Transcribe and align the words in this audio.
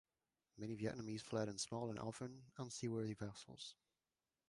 Many 0.57 0.75
Vietnamese 0.75 1.21
fled 1.21 1.47
in 1.47 1.59
small 1.59 1.91
and 1.91 1.99
often 1.99 2.41
unseaworthy 2.57 3.13
vessels. 3.13 3.75